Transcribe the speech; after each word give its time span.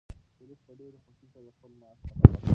شریف 0.37 0.59
په 0.65 0.73
ډېرې 0.79 0.97
خوښۍ 1.03 1.27
سره 1.33 1.41
د 1.45 1.49
خپل 1.55 1.71
معاش 1.79 1.99
خبر 2.07 2.21
ورکړ. 2.31 2.47